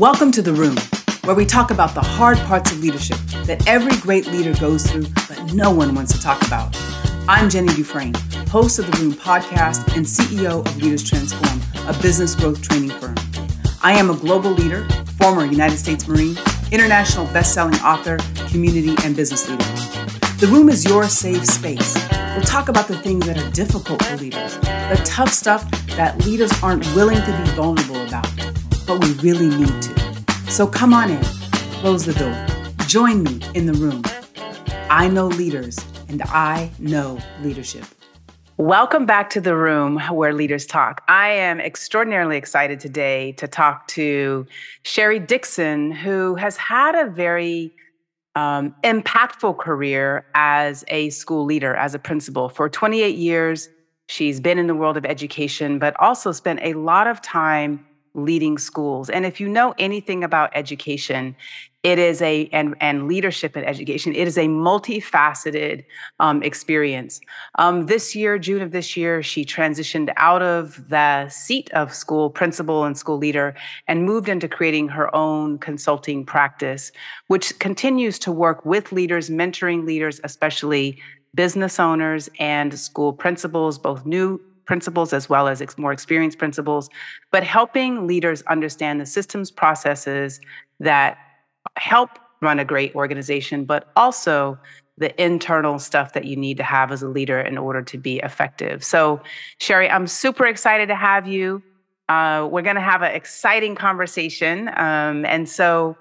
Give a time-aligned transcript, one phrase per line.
[0.00, 0.76] Welcome to The Room,
[1.24, 5.04] where we talk about the hard parts of leadership that every great leader goes through,
[5.28, 6.74] but no one wants to talk about.
[7.28, 8.14] I'm Jenny Dufresne,
[8.48, 13.14] host of the Room podcast and CEO of Leaders Transform, a business growth training firm.
[13.82, 16.38] I am a global leader, former United States Marine,
[16.72, 18.16] international best-selling author,
[18.48, 19.64] community and business leader.
[20.38, 21.94] The Room is your safe space.
[22.34, 26.50] We'll talk about the things that are difficult for leaders, the tough stuff that leaders
[26.62, 28.26] aren't willing to be vulnerable about,
[28.90, 30.50] but we really need to.
[30.50, 31.22] So come on in,
[31.78, 32.34] close the door,
[32.88, 34.02] join me in the room.
[34.90, 37.84] I know leaders, and I know leadership.
[38.56, 41.04] Welcome back to the room where leaders talk.
[41.06, 44.44] I am extraordinarily excited today to talk to
[44.82, 47.72] Cheri Dixon, who has had a very
[48.34, 52.48] um, impactful career as a school leader, as a principal.
[52.48, 53.68] For 28 years,
[54.08, 58.58] she's been in the world of education, but also spent a lot of time leading
[58.58, 59.08] schools.
[59.10, 61.36] And if you know anything about education,
[61.82, 65.84] it is a and and leadership in education it is a multifaceted
[66.18, 67.20] um, experience
[67.56, 72.28] um, this year june of this year she transitioned out of the seat of school
[72.28, 73.54] principal and school leader
[73.88, 76.92] and moved into creating her own consulting practice
[77.28, 80.98] which continues to work with leaders mentoring leaders especially
[81.34, 86.88] business owners and school principals both new principals as well as ex- more experienced principals
[87.30, 90.40] but helping leaders understand the systems processes
[90.78, 91.18] that
[91.76, 94.58] help run a great organization, but also
[94.98, 98.18] the internal stuff that you need to have as a leader in order to be
[98.18, 98.84] effective.
[98.84, 99.20] So,
[99.58, 101.62] Cheri, I'm super excited to have you.
[102.08, 105.96] Uh, we're going to have an exciting conversation, um, and so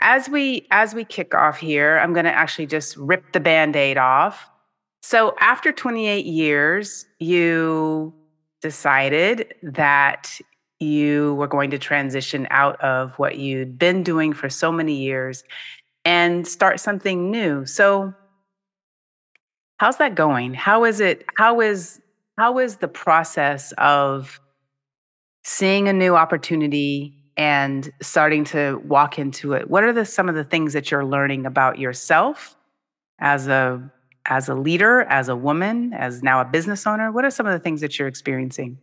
[0.00, 3.96] as we as we kick off here, I'm going to actually just rip the band-aid
[3.96, 4.48] off.
[5.00, 8.12] So, after 28 years, you
[8.60, 10.40] decided that
[10.80, 15.44] you were going to transition out of what you'd been doing for so many years
[16.04, 17.66] and start something new.
[17.66, 18.14] So
[19.78, 20.54] how's that going?
[20.54, 22.00] How is it how is
[22.38, 24.40] how is the process of
[25.44, 29.68] seeing a new opportunity and starting to walk into it?
[29.68, 32.56] What are the some of the things that you're learning about yourself
[33.18, 33.90] as a
[34.28, 37.10] as a leader, as a woman, as now a business owner?
[37.10, 38.78] What are some of the things that you're experiencing?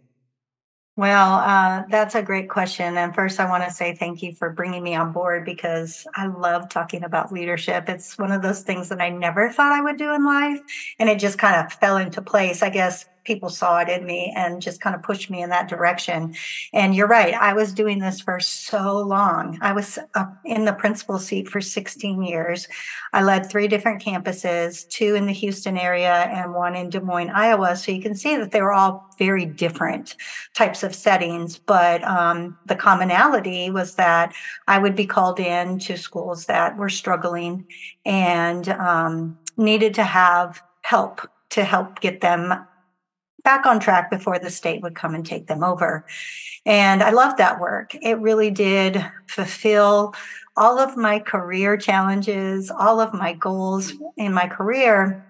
[0.97, 2.95] Well, uh, that's a great question.
[2.97, 6.27] And first, I want to say thank you for bringing me on board because I
[6.27, 7.89] love talking about leadership.
[7.89, 10.61] It's one of those things that I never thought I would do in life.
[10.97, 12.63] And it just kind of fell into place.
[12.63, 15.67] I guess people saw it in me and just kind of pushed me in that
[15.67, 16.35] direction.
[16.71, 19.57] And you're right, I was doing this for so long.
[19.61, 19.99] I was
[20.45, 22.67] in the principal seat for 16 years.
[23.11, 27.31] I led three different campuses, two in the Houston area and one in Des Moines,
[27.31, 27.75] Iowa.
[27.75, 30.15] So you can see that they were all very different
[30.53, 31.57] types of settings.
[31.57, 34.33] But um, the commonality was that
[34.67, 37.65] I would be called in to schools that were struggling
[38.05, 42.53] and um, needed to have help to help get them
[43.45, 46.05] back on track before the state would come and take them over.
[46.65, 47.95] And I loved that work.
[48.01, 50.13] It really did fulfill
[50.57, 55.25] all of my career challenges, all of my goals in my career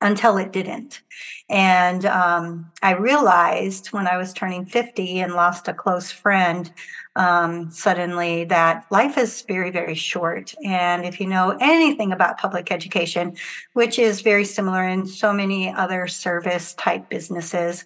[0.00, 1.00] until it didn't.
[1.48, 6.70] And um, I realized when I was turning 50 and lost a close friend
[7.14, 10.54] um, suddenly that life is very, very short.
[10.64, 13.36] And if you know anything about public education,
[13.72, 17.84] which is very similar in so many other service type businesses,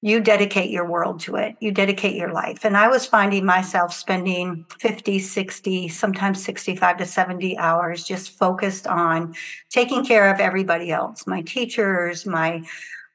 [0.00, 1.56] you dedicate your world to it.
[1.60, 2.64] You dedicate your life.
[2.64, 8.86] And I was finding myself spending 50, 60, sometimes 65 to 70 hours just focused
[8.86, 9.34] on
[9.70, 12.62] taking care of everybody else my teachers, my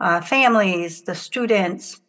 [0.02, 2.02] uh, families, the students,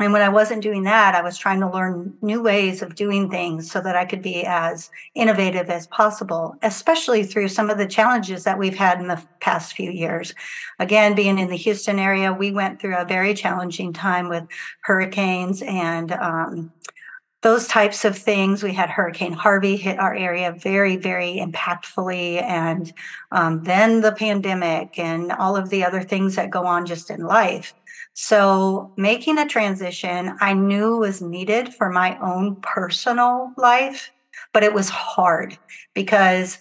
[0.00, 3.28] and when I wasn't doing that, I was trying to learn new ways of doing
[3.28, 7.86] things so that I could be as innovative as possible, especially through some of the
[7.86, 10.34] challenges that we've had in the past few years.
[10.78, 14.44] Again, being in the Houston area, we went through a very challenging time with
[14.82, 16.72] hurricanes and um,
[17.42, 18.62] those types of things.
[18.62, 22.42] We had Hurricane Harvey hit our area very, very impactfully.
[22.42, 22.92] And
[23.30, 27.20] um, then the pandemic and all of the other things that go on just in
[27.20, 27.74] life.
[28.14, 34.10] So, making a transition I knew was needed for my own personal life,
[34.52, 35.56] but it was hard
[35.94, 36.58] because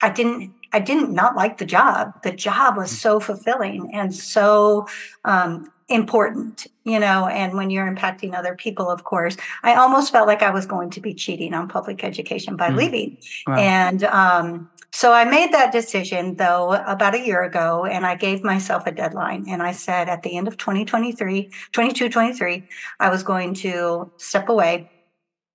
[0.00, 2.22] I didn't I didn't not like the job.
[2.22, 4.86] The job was so fulfilling and so
[5.24, 7.26] um, important, you know.
[7.26, 10.90] And when you're impacting other people, of course, I almost felt like I was going
[10.90, 12.76] to be cheating on public education by mm.
[12.76, 13.18] leaving.
[13.46, 13.56] Wow.
[13.56, 18.44] And um, so I made that decision though about a year ago and I gave
[18.44, 22.68] myself a deadline and I said at the end of 2023, 22, 23,
[23.00, 24.90] I was going to step away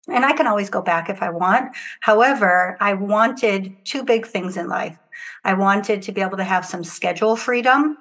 [0.09, 1.75] And I can always go back if I want.
[1.99, 4.97] However, I wanted two big things in life.
[5.43, 7.97] I wanted to be able to have some schedule freedom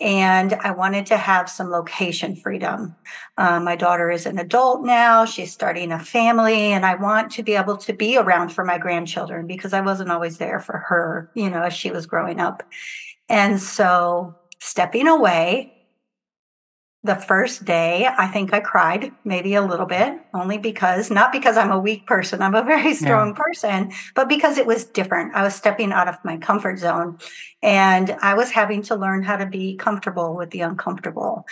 [0.00, 2.96] and I wanted to have some location freedom.
[3.36, 7.42] Um, my daughter is an adult now, she's starting a family, and I want to
[7.42, 11.30] be able to be around for my grandchildren because I wasn't always there for her,
[11.34, 12.62] you know, as she was growing up.
[13.28, 15.79] And so stepping away
[17.02, 21.56] the first day, I think I cried maybe a little bit, only because, not because
[21.56, 23.42] I'm a weak person, I'm a very strong yeah.
[23.42, 25.34] person, but because it was different.
[25.34, 27.16] I was stepping out of my comfort zone
[27.62, 31.46] and I was having to learn how to be comfortable with the uncomfortable.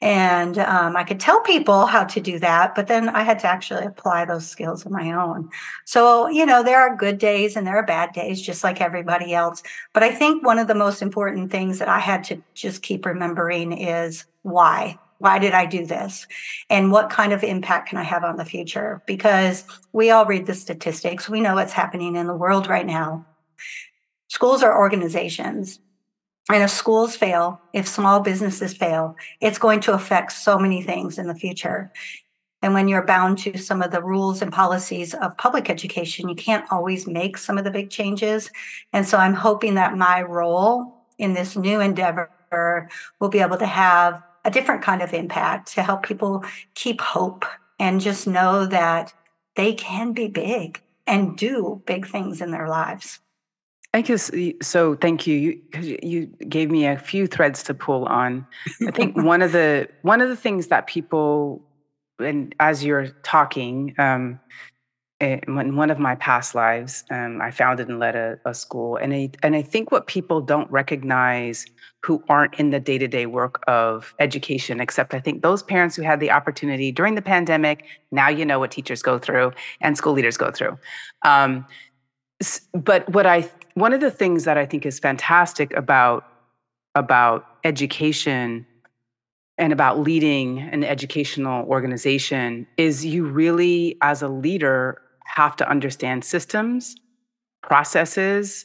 [0.00, 3.46] And um, I could tell people how to do that, but then I had to
[3.46, 5.50] actually apply those skills on my own.
[5.84, 9.34] So, you know, there are good days and there are bad days, just like everybody
[9.34, 9.62] else.
[9.92, 13.04] But I think one of the most important things that I had to just keep
[13.04, 14.98] remembering is why?
[15.18, 16.26] Why did i do this?
[16.68, 19.02] And what kind of impact can i have on the future?
[19.06, 21.28] Because we all read the statistics.
[21.28, 23.26] We know what's happening in the world right now.
[24.28, 25.80] Schools are organizations.
[26.50, 31.18] And if schools fail if small businesses fail it's going to affect so many things
[31.18, 31.90] in the future.
[32.60, 36.34] And when you're bound to some of the rules and policies of public education you
[36.34, 38.50] can't always make some of the big changes.
[38.92, 42.28] And so i'm hoping that my role in this new endeavor
[43.20, 46.44] will be able to have a different kind of impact to help people
[46.74, 47.44] keep hope
[47.78, 49.12] and just know that
[49.56, 53.20] they can be big and do big things in their lives.
[53.92, 54.30] I guess
[54.60, 54.96] so.
[54.96, 55.60] Thank you.
[55.80, 58.44] You, you gave me a few threads to pull on.
[58.86, 61.62] I think one of the one of the things that people,
[62.18, 64.40] and as you're talking, um,
[65.24, 69.12] in one of my past lives, um, I founded and led a, a school, and
[69.12, 71.66] I, and I think what people don't recognize
[72.02, 75.96] who aren't in the day to day work of education, except I think those parents
[75.96, 77.84] who had the opportunity during the pandemic.
[78.10, 80.78] Now you know what teachers go through and school leaders go through.
[81.22, 81.66] Um,
[82.74, 86.26] but what I one of the things that I think is fantastic about
[86.94, 88.66] about education
[89.56, 96.24] and about leading an educational organization is you really as a leader have to understand
[96.24, 96.96] systems,
[97.62, 98.64] processes,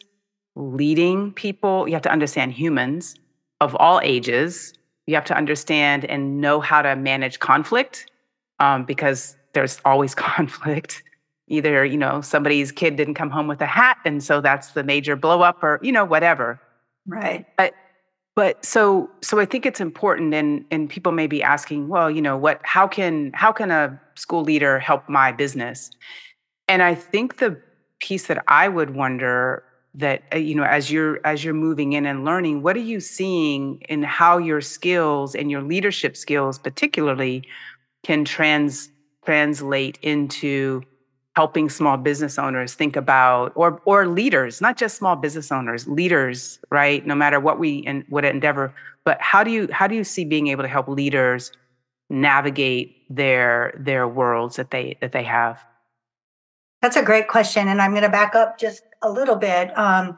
[0.56, 1.88] leading people.
[1.88, 3.16] You have to understand humans
[3.62, 4.74] of all ages.
[5.08, 8.12] You have to understand and know how to manage conflict
[8.60, 11.04] um, because there's always conflict.
[11.48, 14.84] Either, you know, somebody's kid didn't come home with a hat, and so that's the
[14.84, 16.62] major blow up, or, you know, whatever.
[17.08, 17.48] Right.
[17.58, 17.74] But
[18.36, 22.22] but so so i think it's important and and people may be asking well you
[22.22, 25.92] know what how can how can a school leader help my business
[26.69, 27.60] and I think the
[28.00, 29.63] piece that I would wonder
[29.95, 33.00] that uh, you know as you're as you're moving in and learning what are you
[33.00, 37.44] seeing in how your skills and your leadership skills particularly
[38.04, 38.92] can trans
[39.25, 40.83] translate into
[41.36, 46.60] helping small business owners think about or or leaders not just small business owners leaders
[46.69, 47.06] right?
[47.06, 48.72] No matter what we and what endeavor
[49.04, 51.51] but how do you how do you see being able to help leaders
[52.12, 55.63] navigate their their worlds that they that they have
[56.81, 57.68] that's a great question.
[57.68, 60.18] And I'm going to back up just a little bit um,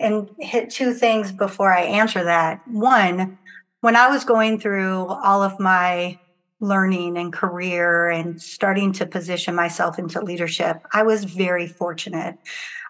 [0.00, 2.66] and hit two things before I answer that.
[2.66, 3.38] One,
[3.80, 6.18] when I was going through all of my
[6.60, 12.38] learning and career and starting to position myself into leadership, I was very fortunate.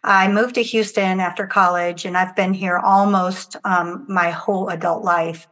[0.04, 5.04] I moved to Houston after college, and I've been here almost um, my whole adult
[5.04, 5.46] life.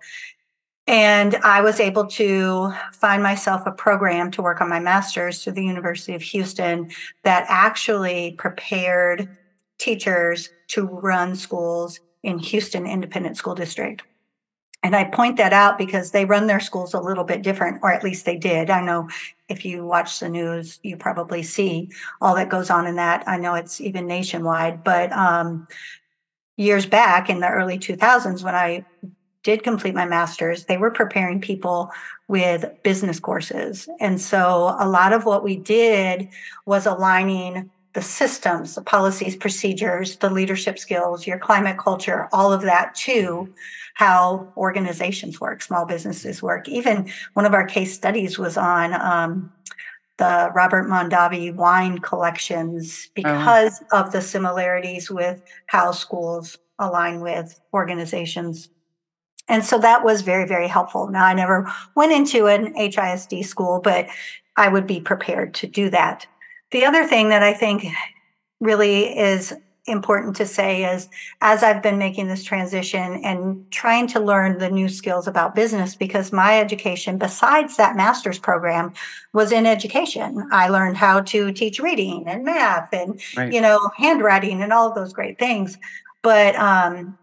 [0.90, 5.52] And I was able to find myself a program to work on my master's through
[5.52, 6.90] the University of Houston
[7.22, 9.28] that actually prepared
[9.78, 14.02] teachers to run schools in Houston Independent School District.
[14.82, 17.92] And I point that out because they run their schools a little bit different, or
[17.92, 18.68] at least they did.
[18.68, 19.08] I know
[19.48, 21.88] if you watch the news, you probably see
[22.20, 23.22] all that goes on in that.
[23.28, 25.68] I know it's even nationwide, but um,
[26.56, 28.84] years back in the early 2000s, when I
[29.42, 31.90] did complete my master's, they were preparing people
[32.28, 33.88] with business courses.
[33.98, 36.28] And so a lot of what we did
[36.66, 42.62] was aligning the systems, the policies, procedures, the leadership skills, your climate culture, all of
[42.62, 43.52] that to
[43.94, 46.68] how organizations work, small businesses work.
[46.68, 49.52] Even one of our case studies was on um,
[50.18, 53.32] the Robert Mondavi wine collections uh-huh.
[53.32, 54.04] because uh-huh.
[54.04, 58.68] of the similarities with how schools align with organizations
[59.50, 61.08] and so that was very, very helpful.
[61.08, 64.06] Now, I never went into an HISD school, but
[64.56, 66.26] I would be prepared to do that.
[66.70, 67.84] The other thing that I think
[68.60, 69.52] really is
[69.86, 71.08] important to say is
[71.40, 75.96] as I've been making this transition and trying to learn the new skills about business,
[75.96, 78.92] because my education, besides that master's program,
[79.32, 80.46] was in education.
[80.52, 83.52] I learned how to teach reading and math and, right.
[83.52, 85.76] you know, handwriting and all of those great things.
[86.22, 87.18] But um,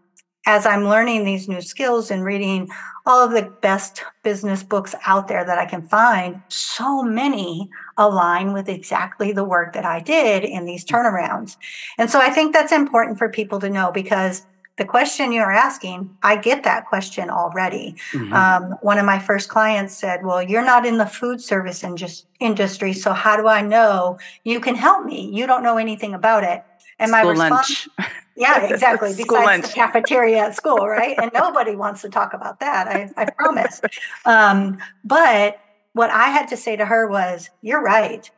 [0.46, 2.68] as I'm learning these new skills and reading
[3.06, 8.52] all of the best business books out there that I can find, so many align
[8.52, 11.56] with exactly the work that I did in these turnarounds.
[11.96, 14.46] And so I think that's important for people to know because
[14.78, 17.96] the question you're asking, I get that question already.
[18.12, 18.32] Mm-hmm.
[18.32, 21.96] Um, one of my first clients said, Well, you're not in the food service in
[22.40, 25.30] industry, so how do I know you can help me?
[25.32, 26.64] You don't know anything about it.
[27.00, 28.10] And my response, lunch.
[28.38, 29.14] Yeah, exactly.
[29.16, 29.66] Besides lunch.
[29.66, 31.18] the cafeteria at school, right?
[31.20, 32.86] And nobody wants to talk about that.
[32.86, 33.80] I, I promise.
[34.24, 35.60] Um, but
[35.92, 38.30] what I had to say to her was, "You're right.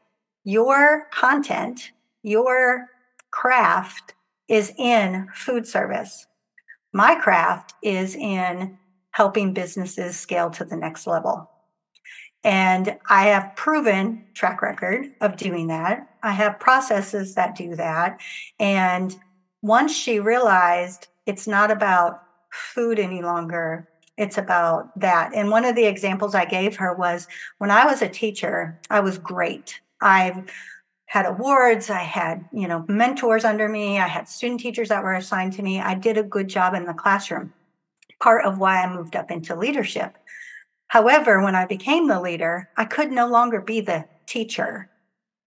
[0.44, 1.92] Your content,
[2.22, 2.88] your
[3.30, 4.14] craft
[4.48, 6.26] is in food service.
[6.94, 8.78] My craft is in
[9.10, 11.50] helping businesses scale to the next level."
[12.42, 16.08] And I have proven track record of doing that.
[16.22, 18.18] I have processes that do that.
[18.58, 19.14] And
[19.62, 25.32] once she realized it's not about food any longer, it's about that.
[25.34, 27.26] And one of the examples I gave her was
[27.58, 29.80] when I was a teacher, I was great.
[30.00, 30.44] I
[31.06, 35.14] had awards, I had, you know, mentors under me, I had student teachers that were
[35.14, 35.80] assigned to me.
[35.80, 37.52] I did a good job in the classroom.
[38.20, 40.16] Part of why I moved up into leadership.
[40.88, 44.88] However, when I became the leader, I could no longer be the teacher.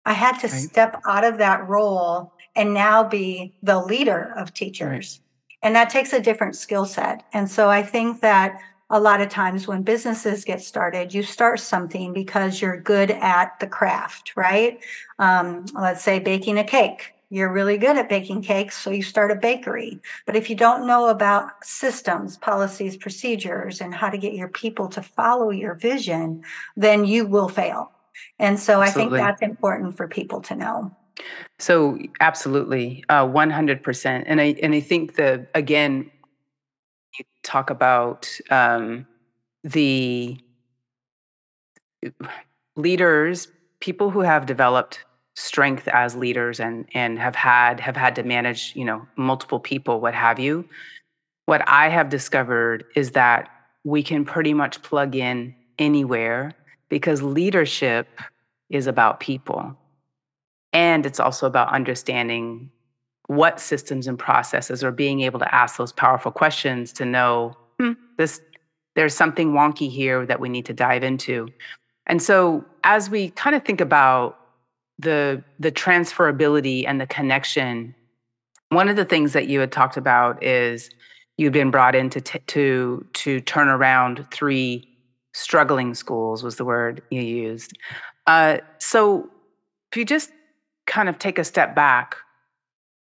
[0.05, 0.61] I had to right.
[0.61, 5.19] step out of that role and now be the leader of teachers.
[5.19, 5.19] Right.
[5.63, 7.23] And that takes a different skill set.
[7.33, 11.59] And so I think that a lot of times when businesses get started, you start
[11.59, 14.79] something because you're good at the craft, right?
[15.19, 17.13] Um, let's say baking a cake.
[17.29, 19.99] You're really good at baking cakes, so you start a bakery.
[20.27, 24.87] But if you don't know about systems, policies, procedures, and how to get your people
[24.89, 26.43] to follow your vision,
[26.77, 27.91] then you will fail.
[28.37, 29.19] And so Absolutely.
[29.19, 30.95] I think that's important for people to know.
[31.59, 36.11] So absolutely, uh, one hundred percent, and I and I think the again,
[37.17, 39.05] you talk about um,
[39.63, 40.37] the
[42.75, 43.47] leaders,
[43.79, 45.05] people who have developed
[45.35, 50.01] strength as leaders and and have had have had to manage you know multiple people,
[50.01, 50.67] what have you.
[51.45, 53.49] What I have discovered is that
[53.83, 56.53] we can pretty much plug in anywhere
[56.89, 58.07] because leadership
[58.69, 59.77] is about people
[60.73, 62.69] and it's also about understanding
[63.27, 67.93] what systems and processes are being able to ask those powerful questions to know hmm,
[68.17, 68.41] this
[68.95, 71.47] there's something wonky here that we need to dive into.
[72.05, 74.39] And so as we kind of think about
[74.99, 77.95] the the transferability and the connection,
[78.69, 80.89] one of the things that you had talked about is
[81.37, 84.87] you've been brought in to t- to to turn around three
[85.33, 87.75] struggling schools was the word you used.
[88.27, 89.29] Uh, so
[89.91, 90.31] if you just
[90.85, 92.15] kind of take a step back,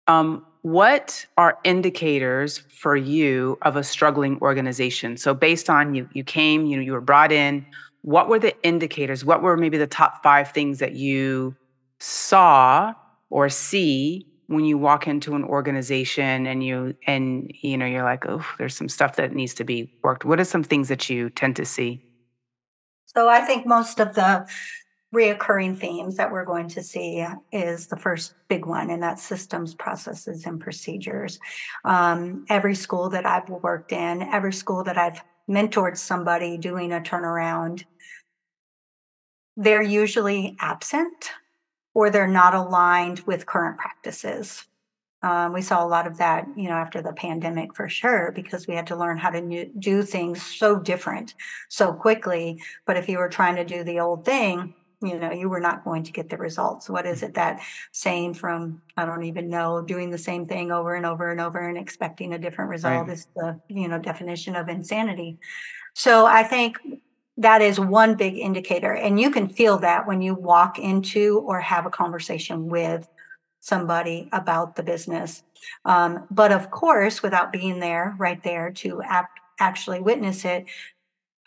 [0.06, 5.16] um, what are indicators for you of a struggling organization?
[5.16, 7.64] So based on you, you came, you know, you were brought in.
[8.02, 9.24] What were the indicators?
[9.24, 11.54] What were maybe the top five things that you
[11.98, 12.94] saw
[13.30, 18.26] or see when you walk into an organization and you and you know you're like,
[18.26, 20.24] oh, there's some stuff that needs to be worked.
[20.24, 22.02] What are some things that you tend to see?
[23.06, 24.48] So I think most of the
[25.14, 29.74] reoccurring themes that we're going to see is the first big one, and that's systems,
[29.74, 31.40] processes, and procedures.
[31.84, 37.00] Um, every school that I've worked in, every school that I've mentored somebody doing a
[37.00, 37.84] turnaround,
[39.56, 41.32] they're usually absent
[41.92, 44.64] or they're not aligned with current practices.
[45.22, 48.66] Um, we saw a lot of that, you know, after the pandemic for sure, because
[48.66, 51.34] we had to learn how to new, do things so different
[51.68, 52.62] so quickly.
[52.86, 55.84] But if you were trying to do the old thing, you know you were not
[55.84, 56.88] going to get the results.
[56.88, 57.60] What is it that
[57.92, 61.58] saying from i don't even know doing the same thing over and over and over
[61.58, 63.12] and expecting a different result right.
[63.12, 65.38] is the you know definition of insanity.
[65.94, 66.78] So i think
[67.36, 71.60] that is one big indicator and you can feel that when you walk into or
[71.60, 73.08] have a conversation with
[73.60, 75.42] somebody about the business.
[75.84, 80.66] Um, but of course without being there right there to act, actually witness it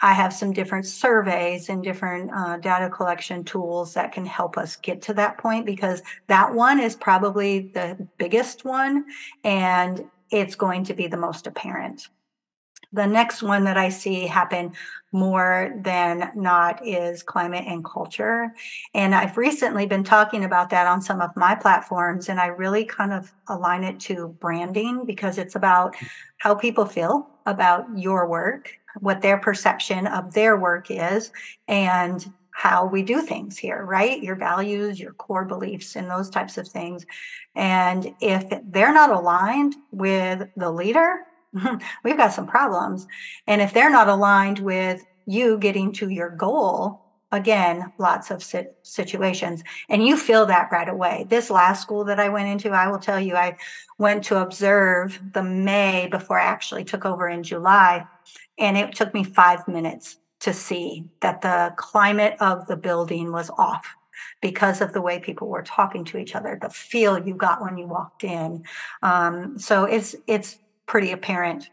[0.04, 4.76] I have some different surveys and different uh, data collection tools that can help us
[4.76, 9.06] get to that point because that one is probably the biggest one
[9.46, 12.10] and it's going to be the most apparent.
[12.92, 14.74] The next one that I see happen
[15.14, 18.54] more than not is climate and culture.
[18.94, 22.86] And I've recently been talking about that on some of my platforms, and I really
[22.86, 25.96] kind of align it to branding because it's about
[26.38, 31.32] how people feel about your work, what their perception of their work is,
[31.68, 34.22] and how we do things here, right?
[34.22, 37.06] Your values, your core beliefs, and those types of things.
[37.56, 41.22] And if they're not aligned with the leader,
[42.04, 43.08] we've got some problems.
[43.48, 48.44] And if they're not aligned with you getting to your goal, again, lots of
[48.84, 49.64] situations.
[49.90, 51.26] And you feel that right away.
[51.30, 53.58] This last school that I went into, I will tell you, I
[53.98, 58.06] went to observe the May before I actually took over in July.
[58.58, 63.50] And it took me five minutes to see that the climate of the building was
[63.58, 63.86] off
[64.42, 67.78] because of the way people were talking to each other, the feel you got when
[67.78, 68.64] you walked in.
[69.02, 71.70] Um, so it's it's pretty apparent.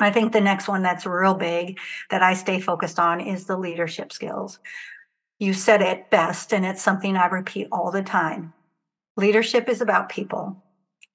[0.00, 3.58] I think the next one that's real big that I stay focused on is the
[3.58, 4.58] leadership skills.
[5.38, 8.54] You said it best, and it's something I repeat all the time.
[9.16, 10.56] Leadership is about people.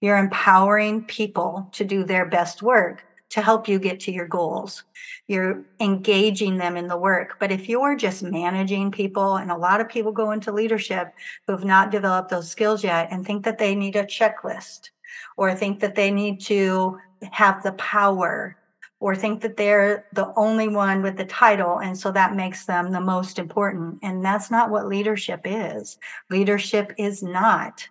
[0.02, 4.84] You're empowering people to do their best work to help you get to your goals.
[5.28, 7.38] You're engaging them in the work.
[7.40, 11.14] But if you're just managing people, and a lot of people go into leadership
[11.46, 14.90] who have not developed those skills yet and think that they need a checklist
[15.38, 16.98] or think that they need to
[17.32, 18.56] have the power
[19.00, 22.92] or think that they're the only one with the title and so that makes them
[22.92, 25.98] the most important and that's not what leadership is
[26.30, 27.88] leadership is not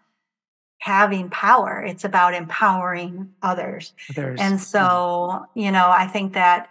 [0.85, 4.39] having power it's about empowering others, others.
[4.41, 4.63] and mm-hmm.
[4.63, 6.69] so you know i think that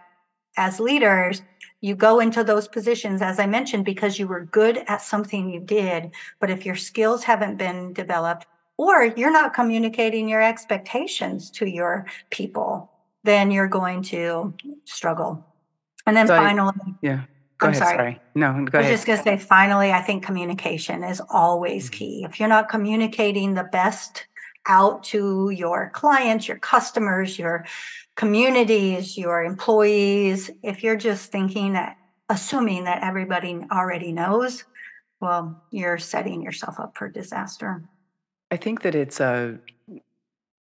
[0.56, 1.42] as leaders
[1.82, 5.60] you go into those positions as i mentioned because you were good at something you
[5.60, 8.46] did but if your skills haven't been developed
[8.78, 12.92] or you're not communicating your expectations to your people,
[13.24, 14.54] then you're going to
[14.86, 15.46] struggle.
[16.06, 17.22] And then so finally, I, yeah.
[17.60, 17.98] Go I'm ahead, sorry.
[17.98, 18.22] sorry.
[18.36, 18.74] No, go ahead.
[18.74, 18.94] I was ahead.
[18.94, 21.98] just going to say, finally, I think communication is always mm-hmm.
[21.98, 22.24] key.
[22.24, 24.26] If you're not communicating the best
[24.66, 27.66] out to your clients, your customers, your
[28.16, 31.98] communities, your employees, if you're just thinking that,
[32.30, 34.64] assuming that everybody already knows,
[35.20, 37.84] well, you're setting yourself up for disaster.
[38.52, 39.58] I think that it's a,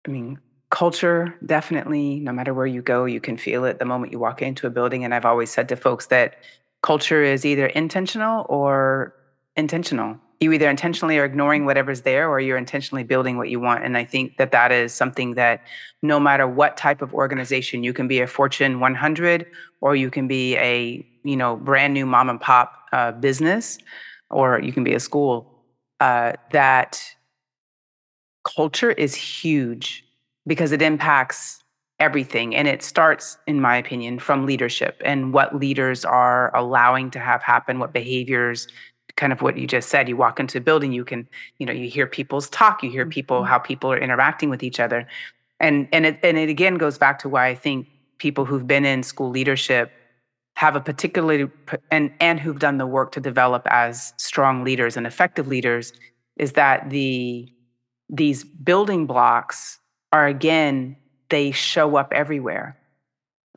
[0.08, 4.12] I mean, culture definitely, no matter where you go, you can feel it the moment
[4.12, 5.04] you walk into a building.
[5.04, 6.36] And I've always said to folks that
[6.82, 9.16] culture is either intentional or
[9.56, 10.18] intentional.
[10.40, 13.84] You either intentionally are ignoring whatever's there or you're intentionally building what you want.
[13.84, 15.62] And I think that that is something that
[16.02, 19.46] no matter what type of organization, you can be a Fortune 100
[19.82, 23.78] or you can be a, you know, brand new mom and pop uh, business
[24.32, 25.64] or you can be a school,
[26.00, 27.04] uh, that
[28.44, 30.04] culture is huge
[30.48, 31.61] because it impacts
[32.02, 32.56] everything.
[32.56, 37.44] And it starts, in my opinion, from leadership and what leaders are allowing to have
[37.44, 38.68] happen, what behaviors,
[39.16, 40.10] kind of what you just said.
[40.10, 41.28] You walk into a building, you can,
[41.60, 43.50] you know, you hear people's talk, you hear people, mm-hmm.
[43.50, 45.08] how people are interacting with each other.
[45.60, 47.88] And and it and it again goes back to why I think
[48.18, 49.92] people who've been in school leadership
[50.56, 51.50] have a particularly
[51.92, 55.94] and and who've done the work to develop as strong leaders and effective leaders
[56.38, 57.48] is that the
[58.10, 59.80] these building blocks
[60.12, 60.96] are again
[61.32, 62.78] they show up everywhere.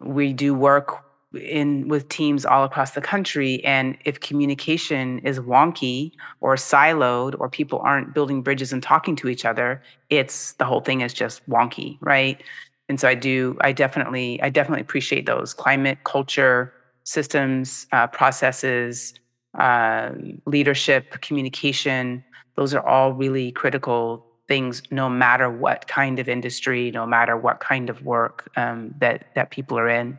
[0.01, 6.13] We do work in with teams all across the country and if communication is wonky
[6.41, 10.81] or siloed or people aren't building bridges and talking to each other it's the whole
[10.81, 12.41] thing is just wonky right?
[12.89, 19.15] And so i do i definitely i definitely appreciate those climate culture systems uh, processes
[19.59, 20.11] uh,
[20.47, 22.25] leadership communication.
[22.57, 27.61] Those are all really critical things no matter what kind of industry no matter what
[27.61, 30.19] kind of work um, that that people are in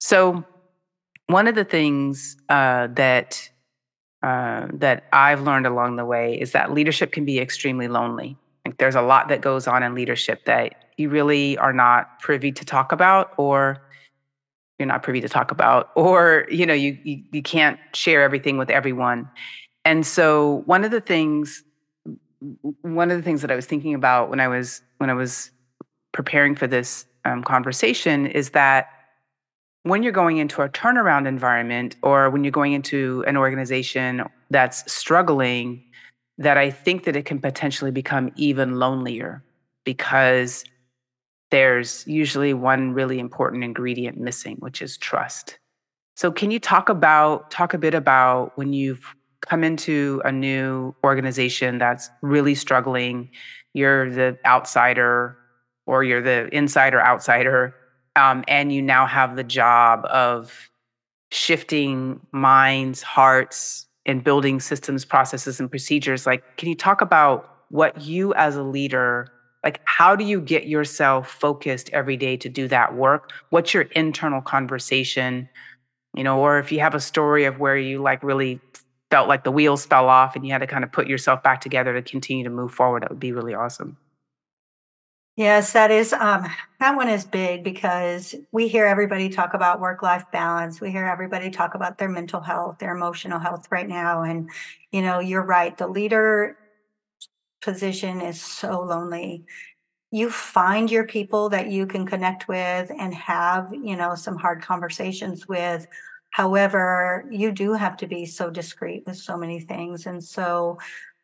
[0.00, 0.44] so
[1.28, 3.48] one of the things uh, that
[4.22, 8.36] uh, that I've learned along the way is that leadership can be extremely lonely.
[8.66, 12.50] Like there's a lot that goes on in leadership that you really are not privy
[12.50, 13.80] to talk about, or
[14.78, 18.58] you're not privy to talk about, or you know you, you, you can't share everything
[18.58, 19.28] with everyone.
[19.84, 21.62] And so one of the things
[22.82, 25.50] one of the things that I was thinking about when I was when I was
[26.12, 28.88] preparing for this um, conversation is that
[29.82, 34.90] when you're going into a turnaround environment or when you're going into an organization that's
[34.92, 35.82] struggling,
[36.36, 39.42] that I think that it can potentially become even lonelier
[39.84, 40.64] because
[41.50, 45.58] there's usually one really important ingredient missing, which is trust.
[46.16, 50.94] So can you talk about talk a bit about when you've come into a new
[51.04, 53.30] organization that's really struggling,
[53.74, 55.36] you're the outsider
[55.86, 57.74] or you're the insider outsider.
[58.16, 60.70] um, and you now have the job of
[61.30, 66.26] shifting minds, hearts, and building systems, processes, and procedures.
[66.26, 69.30] Like, can you talk about what you as a leader
[69.64, 73.82] like how do you get yourself focused every day to do that work what's your
[73.94, 75.48] internal conversation
[76.14, 78.60] you know or if you have a story of where you like really
[79.10, 81.60] felt like the wheels fell off and you had to kind of put yourself back
[81.60, 83.96] together to continue to move forward that would be really awesome.
[85.36, 86.46] Yes that is um
[86.80, 91.06] that one is big because we hear everybody talk about work life balance we hear
[91.06, 94.50] everybody talk about their mental health their emotional health right now and
[94.90, 96.58] you know you're right the leader
[97.60, 99.44] position is so lonely.
[100.10, 104.62] You find your people that you can connect with and have you know some hard
[104.62, 105.86] conversations with
[106.30, 110.78] however you do have to be so discreet with so many things and so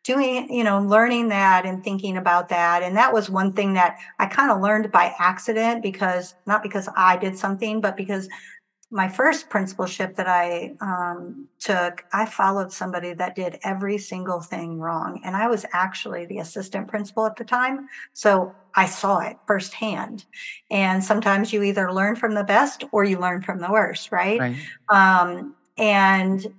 [0.04, 3.96] doing you know learning that and thinking about that and that was one thing that
[4.18, 8.28] i kind of learned by accident because not because i did something but because
[8.94, 14.78] my first principalship that I um, took, I followed somebody that did every single thing
[14.78, 15.20] wrong.
[15.24, 17.88] And I was actually the assistant principal at the time.
[18.12, 20.26] So I saw it firsthand.
[20.70, 24.38] And sometimes you either learn from the best or you learn from the worst, right?
[24.38, 24.56] right.
[24.88, 26.54] Um, and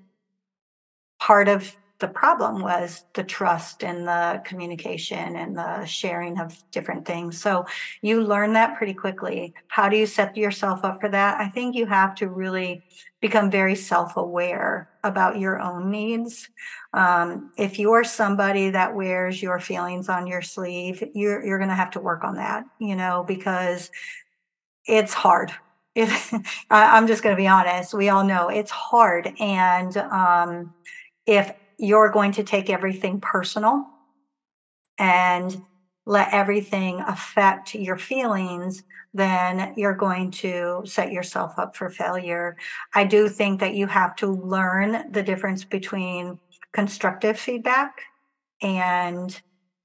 [1.22, 1.74] part of
[2.06, 7.42] the problem was the trust and the communication and the sharing of different things.
[7.42, 7.66] So
[8.04, 9.56] you learn that pretty quickly.
[9.70, 11.42] How do you set yourself up for that?
[11.42, 12.84] I think you have to really
[13.22, 16.48] become very self aware about your own needs.
[16.94, 21.76] Um, if you're somebody that wears your feelings on your sleeve, you're, you're going to
[21.76, 23.90] have to work on that, you know, because
[24.86, 25.52] it's hard.
[25.98, 26.34] If,
[26.70, 29.34] I'm just going to be honest, we all know it's hard.
[29.40, 30.74] And um,
[31.26, 33.86] if you're going to take everything personal
[34.98, 35.62] and
[36.06, 38.84] let everything affect your feelings,
[39.14, 42.56] then you're going to set yourself up for failure.
[42.94, 46.40] I do think that you have to learn the difference between
[46.74, 48.02] constructive feedback
[48.62, 49.40] and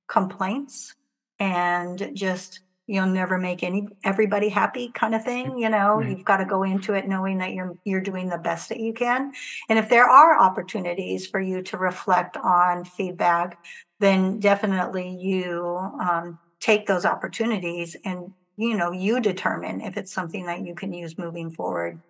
[0.09, 0.95] complaints
[1.39, 5.95] and just you'll never make any everybody happy kind of thing you know?
[5.95, 6.11] Right.
[6.11, 8.93] you've got to go into it knowing that you're you're doing the best that you
[8.93, 9.33] can.
[9.69, 13.59] And if there are opportunities for you to reflect on feedback
[14.01, 20.47] then definitely you um, take those opportunities and you know you determine if it's something
[20.47, 22.01] that you can use moving forward.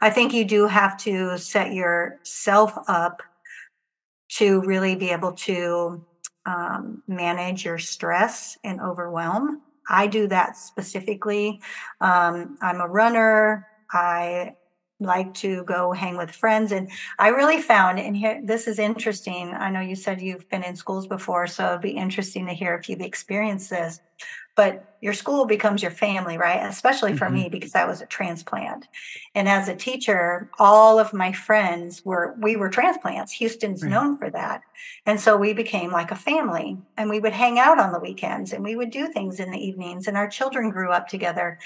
[0.00, 3.22] I think you do have to set yourself up
[4.30, 6.04] to really be able to
[6.44, 11.60] um, manage your stress and overwhelm I do that specifically.
[12.00, 13.66] Um, I'm a runner.
[13.90, 14.54] I
[15.00, 16.72] like to go hang with friends.
[16.72, 19.54] And I really found, and here, this is interesting.
[19.54, 22.74] I know you said you've been in schools before, so it'd be interesting to hear
[22.74, 24.00] if you've experienced this
[24.58, 26.66] but your school becomes your family, right?
[26.66, 27.34] Especially for mm-hmm.
[27.34, 28.88] me because I was a transplant.
[29.36, 33.30] And as a teacher, all of my friends were we were transplants.
[33.34, 33.90] Houston's right.
[33.92, 34.62] known for that.
[35.06, 38.52] And so we became like a family and we would hang out on the weekends
[38.52, 41.60] and we would do things in the evenings and our children grew up together.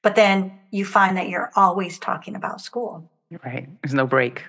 [0.00, 3.10] But then you find that you're always talking about school.
[3.44, 3.68] Right.
[3.82, 4.42] There's no break.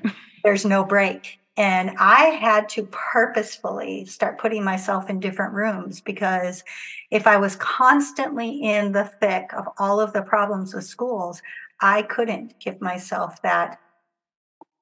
[0.46, 1.38] There's no break.
[1.60, 6.63] And I had to purposefully start putting myself in different rooms because
[7.12, 11.41] if I was constantly in the thick of all of the problems with schools,
[11.82, 13.78] I couldn't give myself that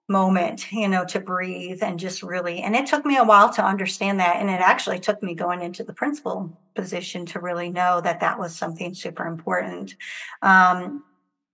[0.08, 2.62] moment, you know, to breathe and just really.
[2.62, 4.36] And it took me a while to understand that.
[4.36, 8.38] And it actually took me going into the principal position to really know that that
[8.38, 9.96] was something super important.
[10.44, 11.04] Um,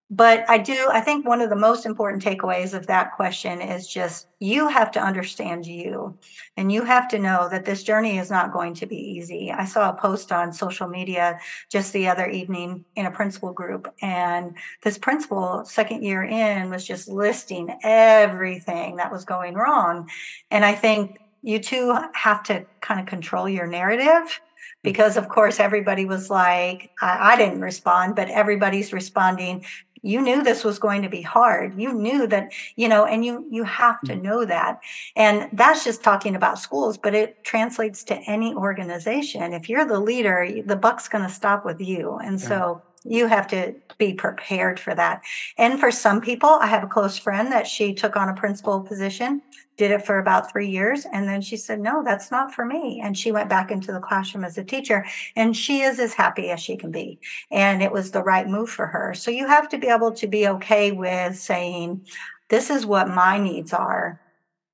[0.09, 3.87] but I do, I think one of the most important takeaways of that question is
[3.87, 6.17] just you have to understand you
[6.55, 9.51] and you have to know that this journey is not going to be easy.
[9.51, 11.39] I saw a post on social media
[11.69, 16.85] just the other evening in a principal group, and this principal, second year in, was
[16.85, 20.09] just listing everything that was going wrong.
[20.51, 24.41] And I think you too have to kind of control your narrative
[24.81, 29.65] because of course everybody was like I, I, didn't respond but everybody's responding
[30.03, 31.79] you knew this was going to be hard.
[31.79, 34.21] You knew that you know and you you have to mm.
[34.21, 34.81] know that.
[35.15, 39.53] And that's just talking about schools but it translates to any organization.
[39.53, 42.17] If you're the leader the buck's going to stop with you.
[42.17, 45.21] And so you have to be prepared for that.
[45.57, 48.81] And for some people, I have a close friend that she took on a principal
[48.81, 49.41] position,
[49.77, 53.01] did it for about three years, and then she said, No, that's not for me.
[53.03, 56.49] And she went back into the classroom as a teacher, and she is as happy
[56.49, 57.19] as she can be.
[57.51, 59.13] And it was the right move for her.
[59.13, 62.05] So you have to be able to be okay with saying,
[62.49, 64.21] This is what my needs are.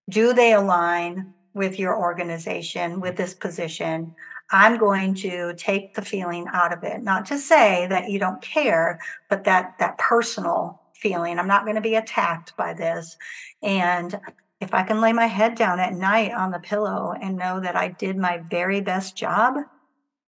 [0.09, 4.15] Do they align with your organization, with this position?
[4.51, 7.03] I'm going to take the feeling out of it.
[7.03, 11.39] Not to say that you don't care, but that that personal feeling.
[11.39, 13.17] I'm not going to be attacked by this.
[13.63, 14.19] And
[14.59, 17.75] if I can lay my head down at night on the pillow and know that
[17.75, 19.55] I did my very best job,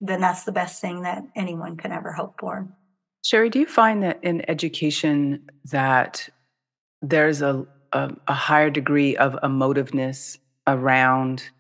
[0.01, 2.69] then that's the best thing that anyone can ever hope for.
[3.25, 6.29] Cheri, do you find that in education that
[7.03, 11.51] there's a, a, a higher degree of emotiveness around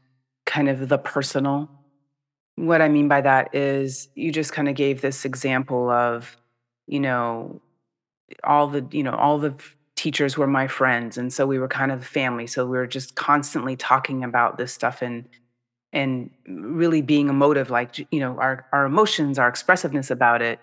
[0.46, 1.68] kind of the personal?
[2.56, 6.36] What I mean by that is you just kind of gave this example of,
[6.86, 7.60] you know,
[8.44, 9.54] all the, you know, all the
[10.00, 13.16] teachers were my friends and so we were kind of family so we were just
[13.16, 15.28] constantly talking about this stuff and
[15.92, 20.58] and really being emotive like you know our our emotions our expressiveness about it.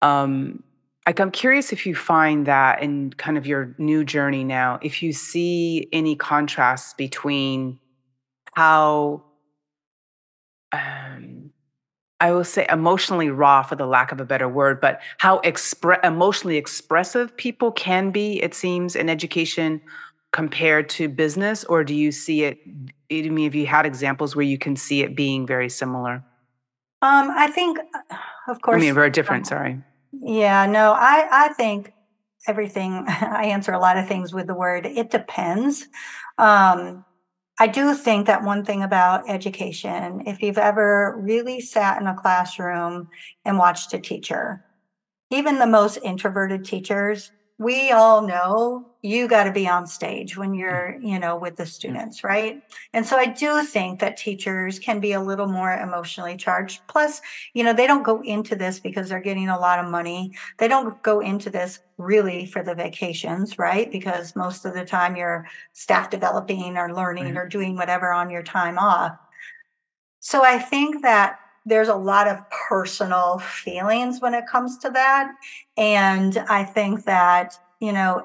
[0.00, 0.62] Um
[1.06, 5.02] like i'm curious if you find that in kind of your new journey now if
[5.02, 7.80] you see any contrasts between
[8.54, 9.24] how
[10.72, 11.52] um
[12.22, 16.02] I will say emotionally raw for the lack of a better word, but how expre-
[16.04, 19.80] emotionally expressive people can be, it seems, in education
[20.30, 21.64] compared to business?
[21.64, 22.58] Or do you see it?
[23.10, 26.22] I mean, have you had examples where you can see it being very similar?
[27.02, 28.76] Um, I think, uh, of course.
[28.76, 29.80] I mean, very different, sorry.
[30.12, 31.92] Yeah, no, I, I think
[32.46, 35.88] everything, I answer a lot of things with the word, it depends.
[36.38, 37.04] Um,
[37.62, 42.14] I do think that one thing about education, if you've ever really sat in a
[42.20, 43.08] classroom
[43.44, 44.64] and watched a teacher,
[45.30, 50.52] even the most introverted teachers, we all know you got to be on stage when
[50.52, 50.58] mm.
[50.58, 52.62] you're you know with the students right?
[52.92, 56.80] And so i do think that teachers can be a little more emotionally charged.
[56.88, 57.20] Plus
[57.54, 60.32] you know they don't go into this because they're getting a lot of money.
[60.58, 63.90] They don't go into this really for the vacations right?
[63.90, 67.36] Because most of the time you're staff developing or learning right.
[67.36, 69.12] or doing whatever on your time off.
[70.20, 75.32] So i think that there's a lot of personal feelings when it comes to that.
[75.76, 78.22] And I think that, you know,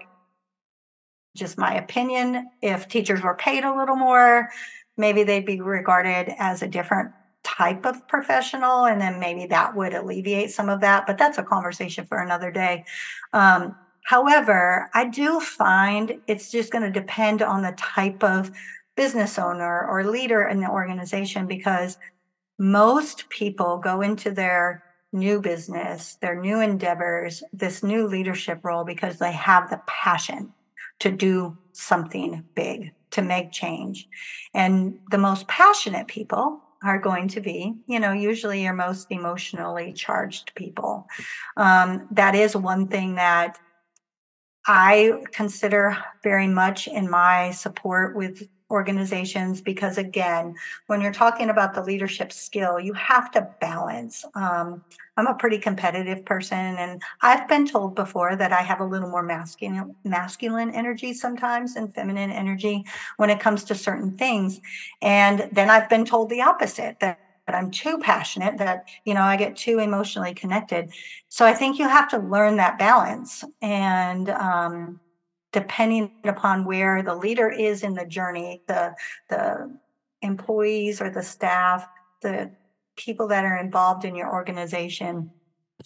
[1.35, 4.49] just my opinion, if teachers were paid a little more,
[4.97, 7.11] maybe they'd be regarded as a different
[7.43, 8.85] type of professional.
[8.85, 11.05] And then maybe that would alleviate some of that.
[11.05, 12.85] But that's a conversation for another day.
[13.33, 18.51] Um, however, I do find it's just going to depend on the type of
[18.95, 21.99] business owner or leader in the organization because
[22.57, 29.19] most people go into their new business, their new endeavors, this new leadership role because
[29.19, 30.53] they have the passion
[30.99, 34.07] to do something big, to make change.
[34.53, 39.93] And the most passionate people are going to be, you know, usually your most emotionally
[39.93, 41.07] charged people.
[41.55, 43.57] Um, that is one thing that
[44.65, 50.53] I consider very much in my support with organizations because again
[50.87, 54.83] when you're talking about the leadership skill you have to balance um,
[55.15, 59.09] i'm a pretty competitive person and i've been told before that i have a little
[59.09, 62.83] more masculine masculine energy sometimes and feminine energy
[63.15, 64.59] when it comes to certain things
[65.01, 69.37] and then i've been told the opposite that I'm too passionate, that, you know, I
[69.37, 70.91] get too emotionally connected.
[71.29, 73.41] So I think you have to learn that balance.
[73.61, 74.99] And um,
[75.59, 78.93] depending upon where the leader is in the journey, the
[79.27, 79.43] the
[80.21, 81.87] employees or the staff,
[82.21, 82.51] the
[82.95, 85.31] people that are involved in your organization.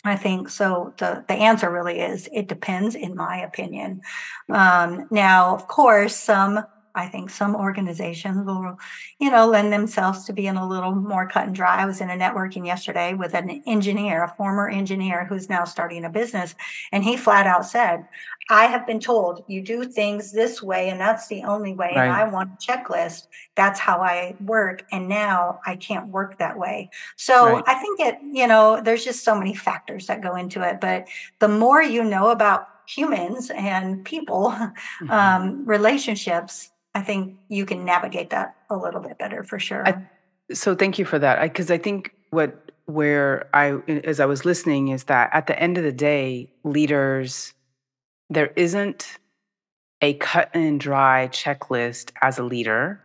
[0.04, 0.94] I think so.
[0.98, 4.02] The, the answer really is it depends, in my opinion.
[4.50, 8.78] Um, now, of course, some I think some organizations will,
[9.20, 11.82] you know, lend themselves to being a little more cut and dry.
[11.82, 16.06] I was in a networking yesterday with an engineer, a former engineer who's now starting
[16.06, 16.56] a business,
[16.92, 18.06] and he flat out said,
[18.50, 21.94] I have been told you do things this way, and that's the only way.
[21.96, 22.06] Right.
[22.06, 23.28] And I want a checklist.
[23.56, 24.86] That's how I work.
[24.92, 26.90] And now I can't work that way.
[27.16, 27.64] So right.
[27.68, 30.82] I think it, you know, there's just so many factors that go into it.
[30.82, 31.08] But
[31.40, 35.10] the more you know about humans and people, mm-hmm.
[35.10, 39.88] um, relationships, I think you can navigate that a little bit better for sure.
[39.88, 40.08] I,
[40.54, 41.42] so thank you for that.
[41.42, 45.58] Because I, I think what where I as I was listening is that at the
[45.58, 47.54] end of the day, leaders
[48.30, 49.18] there isn't
[50.02, 53.02] a cut and dry checklist as a leader.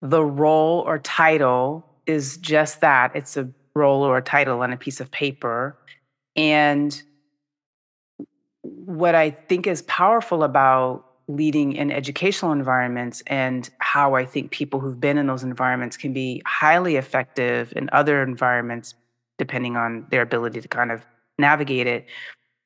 [0.00, 4.76] The role or title is just that it's a role or a title on a
[4.76, 5.76] piece of paper.
[6.34, 7.00] And
[8.62, 14.80] what I think is powerful about leading in educational environments and how I think people
[14.80, 18.94] who've been in those environments can be highly effective in other environments,
[19.38, 21.04] depending on their ability to kind of
[21.38, 22.06] navigate it,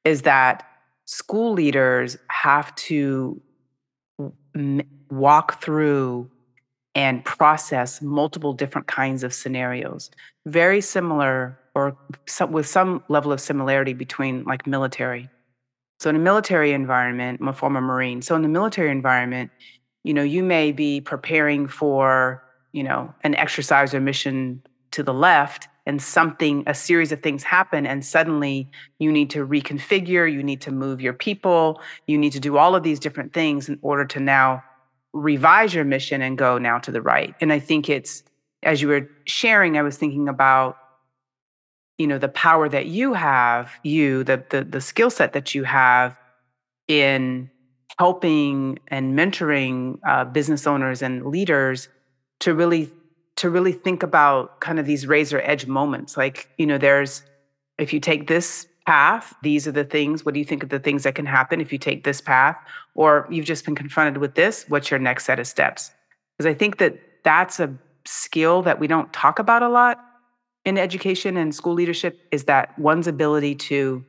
[0.04, 0.66] is that
[1.04, 3.40] school leaders have to
[5.10, 6.30] walk through
[6.94, 10.10] and process multiple different kinds of scenarios.
[10.46, 15.30] Very similar or some, with some level of similarity between like military.
[15.98, 18.22] So in a military environment, I'm a former Marine.
[18.22, 19.50] So in the military environment,
[20.04, 25.12] you know, you may be preparing for, you know, an exercise or mission to the
[25.12, 30.42] left and something a series of things happen and suddenly you need to reconfigure you
[30.42, 33.78] need to move your people you need to do all of these different things in
[33.82, 34.62] order to now
[35.12, 38.22] revise your mission and go now to the right and i think it's
[38.62, 40.76] as you were sharing i was thinking about
[41.98, 45.64] you know the power that you have you the the, the skill set that you
[45.64, 46.16] have
[46.86, 47.50] in
[47.98, 51.88] helping and mentoring uh, business owners and leaders
[52.40, 52.90] to really
[53.36, 56.16] to really think about kind of these razor edge moments.
[56.16, 57.22] Like you know there's
[57.78, 60.78] if you take this path these are the things what do you think of the
[60.78, 62.56] things that can happen if you take this path?
[62.94, 65.90] Or you've just been confronted with this what's your next set of steps?
[66.36, 67.74] Because i think that that's a
[68.06, 70.07] skill that we don't talk about a lot
[70.68, 74.04] in education and school leadership is that one's ability to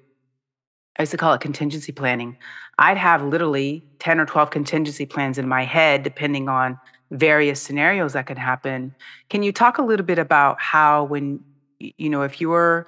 [0.97, 2.37] I used to call it contingency planning.
[2.77, 6.77] I'd have literally 10 or 12 contingency plans in my head, depending on
[7.11, 8.93] various scenarios that could happen.
[9.29, 11.39] Can you talk a little bit about how when
[11.79, 12.87] you know if you're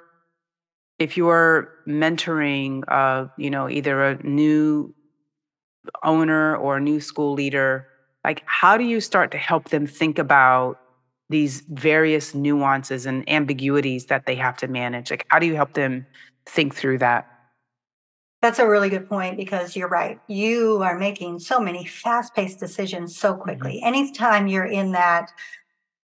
[1.00, 4.94] if you're mentoring uh, you know either a new
[6.04, 7.88] owner or a new school leader
[8.26, 10.81] like how do you start to help them think about
[11.32, 15.74] these various nuances and ambiguities that they have to manage like how do you help
[15.74, 16.06] them
[16.46, 17.32] think through that
[18.42, 20.20] that's a really good point because you're right.
[20.28, 23.42] You are making so many fast paced decisions so mm-hmm.
[23.42, 23.74] quickly.
[23.76, 23.88] Mm-hmm.
[23.88, 25.32] Anytime you're in that,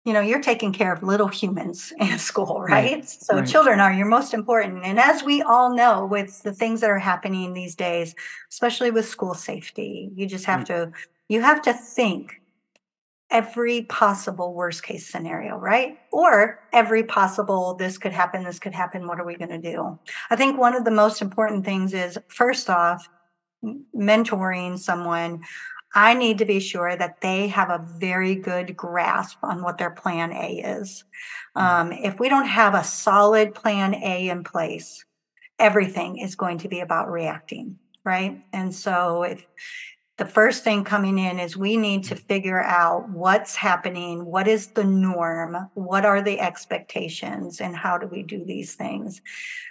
[0.06, 2.94] you know, you're taking care of little humans in school, right?
[2.94, 3.10] right.
[3.10, 3.48] So right.
[3.48, 4.86] children are your most important.
[4.86, 8.14] And as we all know, with the things that are happening these days,
[8.52, 10.92] especially with school safety, you just have mm-hmm.
[10.92, 10.98] to
[11.28, 12.41] you have to think
[13.32, 15.98] every possible worst case scenario, right?
[16.12, 19.98] Or every possible this could happen, this could happen, what are we going to do?
[20.30, 23.08] I think one of the most important things is first off,
[23.96, 25.42] mentoring someone.
[25.94, 29.92] I need to be sure that they have a very good grasp on what their
[29.92, 31.04] plan A is.
[31.56, 31.62] Mm.
[31.62, 35.04] Um, if we don't have a solid plan A in place,
[35.60, 38.42] everything is going to be about reacting, right?
[38.54, 39.46] And so if
[40.22, 44.68] the first thing coming in is we need to figure out what's happening, what is
[44.68, 49.24] the norm, what are the expectations, and how do we do these things.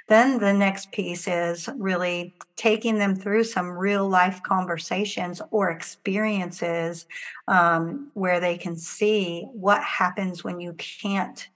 [0.09, 7.07] Then the next piece is really taking them through some real life conversations or experiences
[7.47, 11.49] um, where they can see what happens when you can't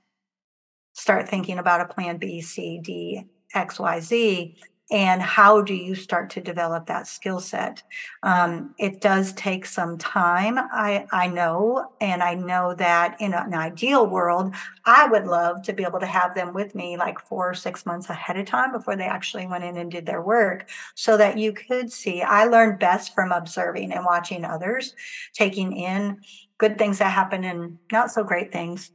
[0.93, 4.57] start thinking about a plan B, C, D, X, Y, Z
[4.91, 7.83] and how do you start to develop that skill set?
[8.23, 13.55] Um, it does take some time I, I know and i know that in an
[13.55, 17.51] ideal world i would love to be able to have them with me like four
[17.51, 20.69] or six months ahead of time before they actually went in and did their work
[20.95, 22.23] so that you could see.
[22.23, 24.95] I learned best from observing and watching others
[25.33, 26.21] taking in
[26.59, 28.91] good things that happen and not so great things.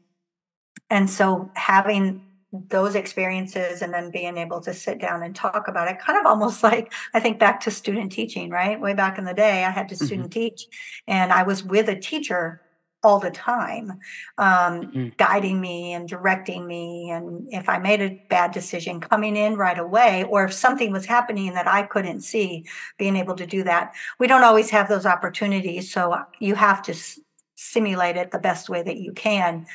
[0.89, 5.87] And so having those experiences and then being able to sit down and talk about
[5.87, 9.25] it kind of almost like i think back to student teaching right way back in
[9.25, 10.05] the day i had to mm-hmm.
[10.05, 10.39] student mm-hmm.
[10.39, 10.67] teach
[11.07, 12.61] and i was with a teacher
[13.01, 13.91] all the time
[14.37, 15.07] um, mm-hmm.
[15.15, 19.79] guiding me and directing me and if i made a bad decision coming in right
[19.79, 22.65] away or if something was happening that i couldn't see
[22.97, 26.91] being able to do that we don't always have those opportunities so you have to
[26.91, 27.19] s-
[27.55, 29.65] simulate it the best way that you can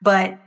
[0.00, 0.38] but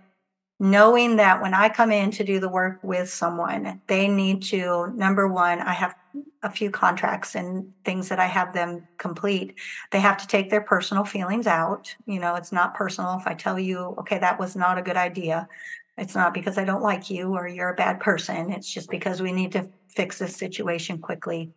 [0.61, 4.93] knowing that when I come in to do the work with someone, they need to,
[4.93, 5.95] number one, I have
[6.43, 9.55] a few contracts and things that I have them complete.
[9.89, 11.95] They have to take their personal feelings out.
[12.05, 14.97] You know, it's not personal if I tell you, okay, that was not a good
[14.97, 15.47] idea.
[15.97, 18.51] It's not because I don't like you or you're a bad person.
[18.51, 21.49] It's just because we need to fix this situation quickly.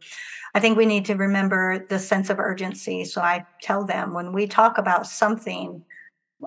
[0.55, 3.05] I think we need to remember the sense of urgency.
[3.05, 5.85] So I tell them when we talk about something,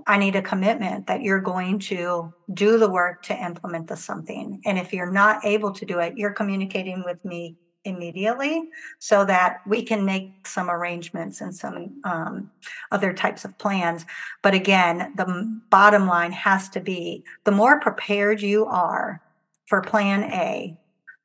[0.05, 4.61] I need a commitment that you're going to do the work to implement the something.
[4.65, 9.61] And if you're not able to do it, you're communicating with me immediately so that
[9.65, 12.51] we can make some arrangements and some um,
[12.91, 14.05] other types of plans.
[14.43, 19.21] But again, the bottom line has to be the more prepared you are
[19.67, 20.77] for plan A,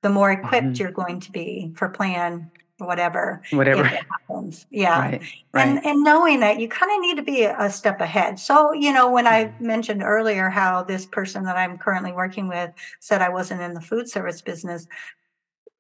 [0.02, 0.82] the more equipped mm-hmm.
[0.82, 2.50] you're going to be for plan
[2.87, 5.66] whatever whatever happens yeah right, right.
[5.66, 8.93] and and knowing that you kind of need to be a, step ahead so you
[8.93, 9.66] know when i mm-hmm.
[9.66, 12.70] mentioned earlier how this person that i'm currently working with
[13.01, 14.87] said i wasn't in the food service business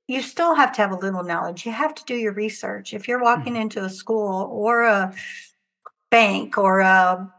[0.08, 3.06] you still have to have a little knowledge you have to do your research if
[3.06, 3.62] you're walking mm-hmm.
[3.62, 5.14] into a school or a
[6.10, 7.32] bank or a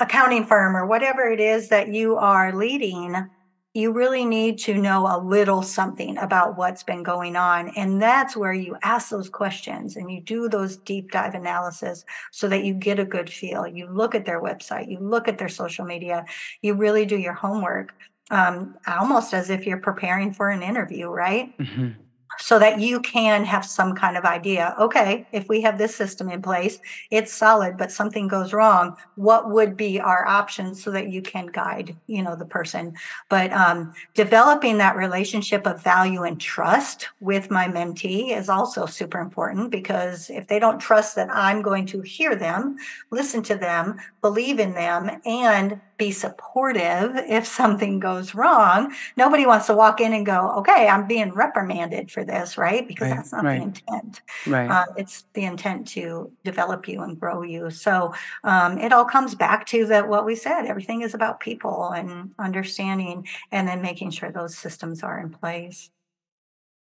[0.00, 3.28] accounting firm or whatever it is that you are leading,
[3.74, 7.70] you really need to know a little something about what's been going on.
[7.76, 12.48] And that's where you ask those questions and you do those deep dive analysis so
[12.48, 13.66] that you get a good feel.
[13.66, 16.24] You look at their website, you look at their social media,
[16.62, 17.94] you really do your homework,
[18.30, 21.56] um, almost as if you're preparing for an interview, right?
[21.58, 22.03] Mm-hmm
[22.38, 26.28] so that you can have some kind of idea okay if we have this system
[26.28, 26.78] in place
[27.10, 31.46] it's solid but something goes wrong what would be our options so that you can
[31.46, 32.94] guide you know the person?
[33.28, 39.20] But um, developing that relationship of value and trust with my mentee is also super
[39.20, 42.76] important because if they don't trust that i'm going to hear them
[43.10, 48.92] listen to them believe in them and be supportive if something goes wrong.
[49.16, 52.86] Nobody wants to walk in and go, okay, I'm being reprimanded for this, right?
[52.86, 53.58] Because right, that's not right.
[53.58, 54.20] the intent.
[54.46, 54.70] Right.
[54.70, 57.70] Uh, it's the intent to develop you and grow you.
[57.70, 60.66] So um, it all comes back to that what we said.
[60.66, 65.90] Everything is about people and understanding, and then making sure those systems are in place.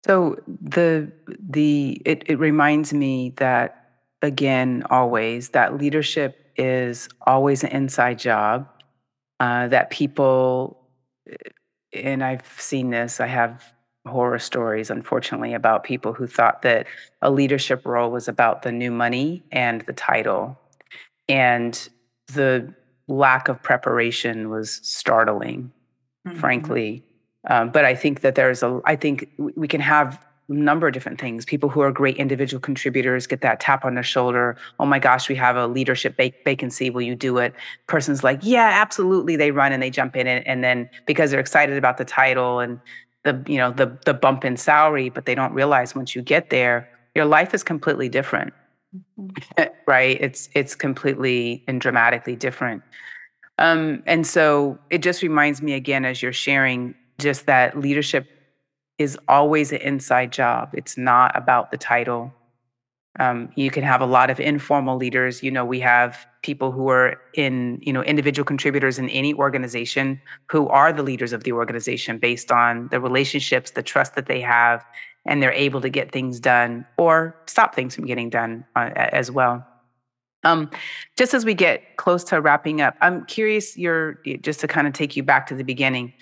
[0.06, 3.92] So the the it, it reminds me that
[4.22, 8.68] again always that leadership is always an inside job
[9.40, 10.80] uh, that people,
[11.94, 13.74] and I've seen this, I have
[14.06, 16.88] horror stories, unfortunately, about people who thought that
[17.22, 20.60] a leadership role was about the new money and the title.
[21.30, 21.88] And
[22.28, 22.74] the
[23.08, 25.72] lack of preparation was startling,
[26.28, 26.38] mm-hmm.
[26.38, 27.04] frankly.
[27.50, 31.20] Um, but I think that there's a, I think we can have number of different
[31.20, 31.46] things.
[31.46, 34.56] People who are great individual contributors get that tap on their shoulder.
[34.80, 36.90] Oh my gosh, we have a leadership vacancy.
[36.90, 37.54] Will you do it?
[37.88, 39.36] Person's like, yeah, absolutely.
[39.36, 42.60] They run and they jump in, and, and then because they're excited about the title
[42.60, 42.80] and
[43.24, 46.50] the you know the the bump in salary, but they don't realize once you get
[46.50, 48.54] there, your life is completely different.
[49.20, 49.64] Mm-hmm.
[49.88, 50.18] right?
[50.22, 52.84] It's it's completely and dramatically different.
[53.60, 58.28] Um, and so it just reminds me again as you're sharing just that leadership
[58.98, 60.70] is always an inside job.
[60.74, 62.34] It's not about the title.
[63.20, 65.44] Um, you can have a lot of informal leaders.
[65.44, 70.20] You know, we have people who are in, you know, individual contributors in any organization
[70.50, 74.42] who are the leaders of the organization based on the relationships, the trust that they
[74.42, 74.84] have,
[75.26, 79.30] and they're able to get things done or stop things from getting done uh, as
[79.30, 79.66] well.
[80.44, 80.70] Um,
[81.16, 83.78] just as we get close to wrapping up, I'm curious.
[83.78, 86.14] Your just to kind of take you back to the beginning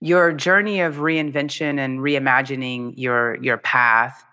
[0.00, 4.24] your journey of reinvention and reimagining your your path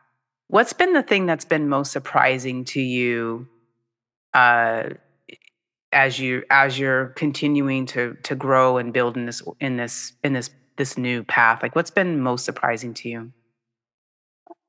[0.48, 3.48] what's been the thing that's been most surprising to you
[4.34, 4.90] uh,
[5.94, 10.34] as you as you're continuing to to grow and build in this in this in
[10.34, 13.32] this this new path like what's been most surprising to you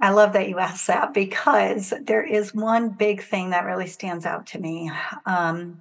[0.01, 4.27] I love that you asked that because there is one big thing that really stands
[4.27, 4.91] out to me.
[5.27, 5.81] Um,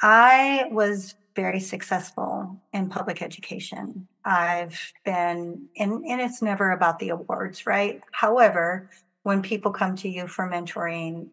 [0.00, 4.08] I was very successful in public education.
[4.24, 8.00] I've been, and, and it's never about the awards, right?
[8.10, 8.90] However,
[9.22, 11.28] when people come to you for mentoring,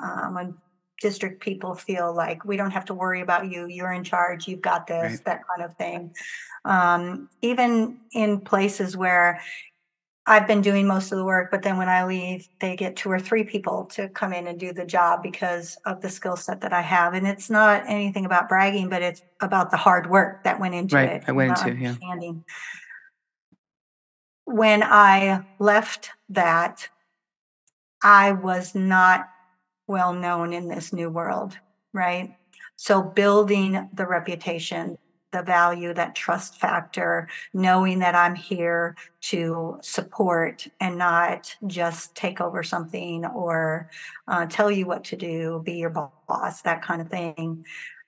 [0.00, 0.54] um, when
[1.00, 4.62] district people feel like we don't have to worry about you, you're in charge, you've
[4.62, 5.24] got this, right.
[5.24, 6.14] that kind of thing.
[6.64, 9.40] Um, even in places where
[10.24, 13.10] I've been doing most of the work, but then when I leave, they get two
[13.10, 16.60] or three people to come in and do the job because of the skill set
[16.60, 17.14] that I have.
[17.14, 20.94] And it's not anything about bragging, but it's about the hard work that went into
[20.94, 21.10] right.
[21.10, 21.24] it.
[21.26, 21.94] I went into yeah.
[24.44, 26.88] When I left that,
[28.02, 29.28] I was not
[29.88, 31.56] well known in this new world,
[31.92, 32.36] right?
[32.76, 34.98] So building the reputation,
[35.32, 42.40] the value, that trust factor, knowing that I'm here to support and not just take
[42.40, 43.90] over something or
[44.28, 47.64] uh, tell you what to do, be your boss, that kind of thing.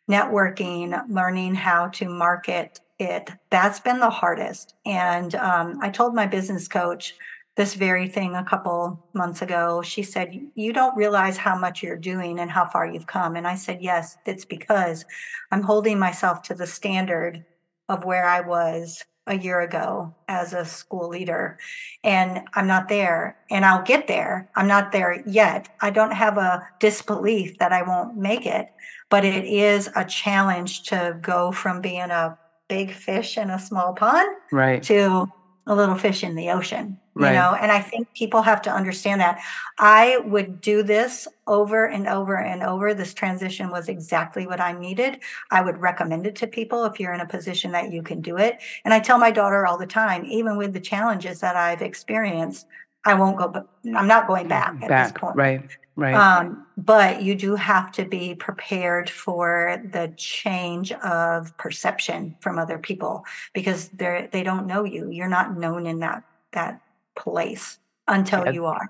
[0.08, 4.74] Networking, learning how to market it, that's been the hardest.
[4.84, 7.14] And um, I told my business coach,
[7.56, 9.82] this very thing a couple months ago.
[9.82, 13.36] She said, You don't realize how much you're doing and how far you've come.
[13.36, 15.04] And I said, Yes, it's because
[15.50, 17.44] I'm holding myself to the standard
[17.88, 21.58] of where I was a year ago as a school leader.
[22.02, 23.38] And I'm not there.
[23.50, 24.50] And I'll get there.
[24.54, 25.68] I'm not there yet.
[25.80, 28.68] I don't have a disbelief that I won't make it,
[29.08, 32.38] but it is a challenge to go from being a
[32.68, 34.82] big fish in a small pond right.
[34.82, 35.30] to
[35.66, 37.34] a little fish in the ocean you right.
[37.34, 39.40] know and i think people have to understand that
[39.78, 44.72] i would do this over and over and over this transition was exactly what i
[44.72, 48.20] needed i would recommend it to people if you're in a position that you can
[48.20, 51.56] do it and i tell my daughter all the time even with the challenges that
[51.56, 52.66] i've experienced
[53.04, 56.14] i won't go but i'm not going back at back, this point right Right.
[56.14, 62.78] Um, but you do have to be prepared for the change of perception from other
[62.78, 65.08] people because they're they don't know you.
[65.10, 66.80] You're not known in that that
[67.16, 68.52] place until Yeah.
[68.52, 68.88] you are.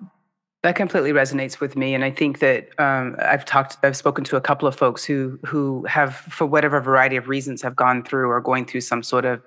[0.62, 4.36] That completely resonates with me, and I think that um, I've talked, I've spoken to
[4.36, 8.30] a couple of folks who who have, for whatever variety of reasons, have gone through
[8.30, 9.42] or going through some sort of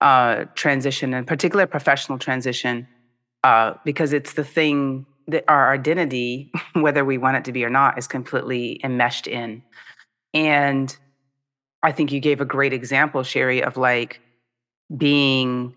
[0.00, 2.88] uh, transition, in particular professional transition,
[3.44, 7.70] uh, because it's the thing that our identity, whether we want it to be or
[7.70, 9.62] not, is completely enmeshed in.
[10.34, 10.96] And
[11.84, 14.20] I think you gave a great example, Cheri, of like
[14.96, 15.76] being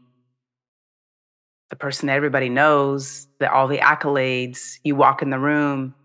[1.71, 5.95] the person that everybody knows, that all the accolades, you walk in the room,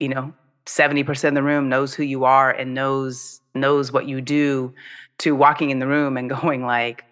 [0.00, 0.34] you know,
[0.66, 4.74] 70% of the room knows who you are and knows knows what you do
[5.18, 7.04] to walking in the room and going like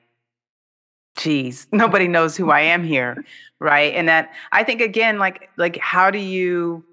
[1.17, 3.25] geez nobody knows who i am here
[3.59, 3.95] right?
[3.95, 6.85] And that i think again like like how do you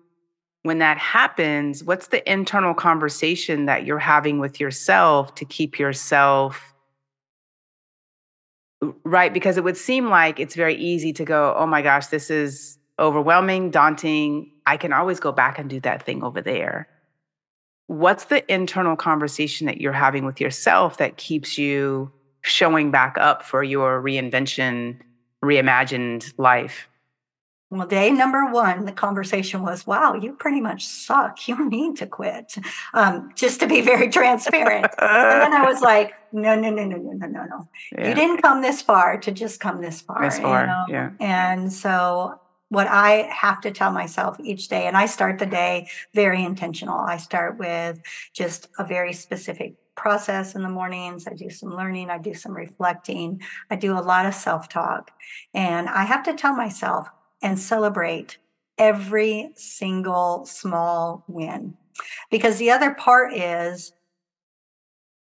[0.61, 6.72] when that happens what's the internal conversation that you're having with yourself to keep yourself
[9.03, 12.29] right because it would seem like it's very easy to go oh my gosh this
[12.29, 14.51] is overwhelming daunting.
[14.65, 16.87] I can always go back and do that thing over there.
[17.87, 22.11] What's the internal conversation that you're having with yourself that keeps you
[22.41, 24.99] showing back up for your reinvention
[25.43, 26.87] reimagined life
[27.73, 31.47] Well, day number one, the conversation was, wow, you pretty much suck.
[31.47, 32.55] You need to quit.
[32.93, 34.93] Um, just to be very transparent.
[34.99, 37.67] and then I was like, no, no, no, no, no, no, no, no.
[37.97, 38.09] Yeah.
[38.09, 40.23] You didn't come this far to just come this far.
[40.23, 40.85] This you far, know?
[40.87, 41.11] yeah.
[41.19, 45.87] And so what I have to tell myself each day, and I start the day
[46.13, 46.99] very intentional.
[46.99, 47.99] I start with
[48.33, 51.25] just a very specific process in the mornings.
[51.27, 55.09] I do some learning, I do some reflecting, I do a lot of self talk.
[55.55, 57.09] And I have to tell myself
[57.43, 58.37] and celebrate
[58.77, 61.77] every single small win.
[62.31, 63.93] Because the other part is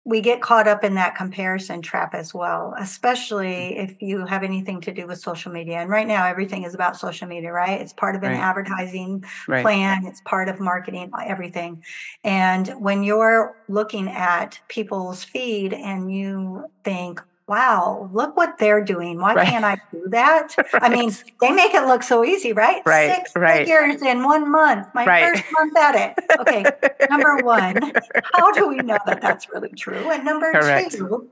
[0.06, 3.84] we get caught up in that comparison trap as well, especially mm.
[3.84, 5.78] if you have anything to do with social media.
[5.78, 7.80] And right now, everything is about social media, right?
[7.80, 8.40] It's part of an Right.
[8.40, 11.82] advertising right plan, it's part of marketing, uh, everything.
[12.22, 19.18] And when you're looking at people's feed and you think, wow, look what they're doing.
[19.20, 19.48] Why Right.
[19.48, 20.54] can't I do that?
[20.80, 22.82] I mean, they make it look so easy, right?
[22.84, 23.66] Right, Six right.
[23.66, 25.30] figures in one month, my Right.
[25.32, 26.40] first month at it.
[26.40, 26.64] Okay,
[27.08, 27.92] number one,
[28.22, 30.10] how do we know that that's really true?
[30.10, 30.92] And number Correct.
[30.92, 31.30] two,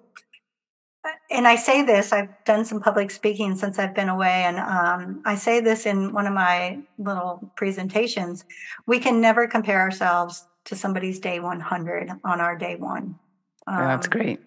[1.04, 4.58] uh, and I say this, I've done some public speaking since I've been away, and
[4.58, 8.44] um, I say this in one of my little presentations.
[8.86, 13.18] We can never compare ourselves to somebody's day 100 on our day one.
[13.68, 14.40] Yeah, that's Um, great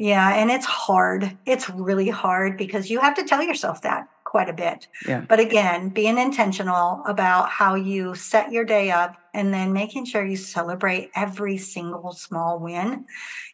[0.00, 1.36] Yeah, and it's hard.
[1.44, 4.88] It's really hard because you have to tell yourself that quite a bit.
[5.06, 5.24] Yeah.
[5.28, 10.24] But again, being intentional about how you set your day up and then making sure
[10.24, 13.04] you celebrate every single small win.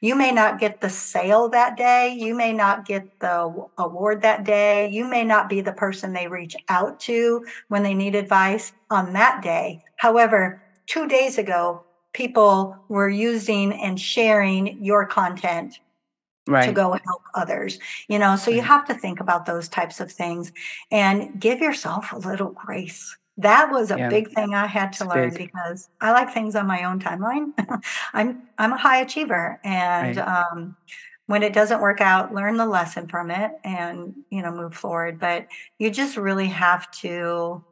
[0.00, 2.14] You may not get the sale that day.
[2.16, 4.88] You may not get the award that day.
[4.90, 9.14] You may not be the person they reach out to when they need advice on
[9.14, 9.82] that day.
[9.96, 11.82] However, two days ago,
[12.12, 15.80] people were using and sharing your content
[16.60, 17.78] to go help others
[18.08, 20.52] you know so you have to think about those types of things
[20.90, 24.08] and give yourself a little grace that was a Yeah.
[24.08, 25.38] big thing i had to It's learn big.
[25.38, 27.52] because i like things on my own timeline
[28.14, 30.28] i'm i'm a high achiever and Right.
[30.52, 30.76] um
[31.26, 35.18] when it doesn't work out learn the lesson from it and you know move forward
[35.20, 35.46] but
[35.78, 37.64] you just really have to